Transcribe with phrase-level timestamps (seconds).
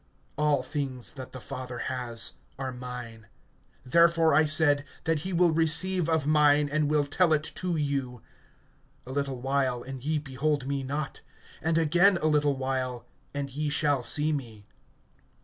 [0.39, 3.27] (15)All things that the Father has are mine.
[3.85, 8.23] Therefore, I said, that he will receive of mine, and will tell it to you.
[9.05, 11.21] (16)A little while, and ye behold me not;
[11.61, 14.65] and again a little while, and ye shall see me.